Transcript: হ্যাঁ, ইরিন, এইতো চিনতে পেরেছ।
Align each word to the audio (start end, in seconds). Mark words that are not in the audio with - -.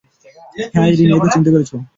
হ্যাঁ, 0.73 0.87
ইরিন, 0.91 1.09
এইতো 1.13 1.27
চিনতে 1.33 1.49
পেরেছ। 1.53 1.71